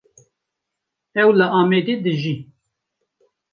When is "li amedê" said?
1.37-1.95